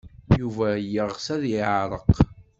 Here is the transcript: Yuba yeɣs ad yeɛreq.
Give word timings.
Yuba 0.39 0.67
yeɣs 0.93 1.25
ad 1.35 1.43
yeɛreq. 1.51 2.09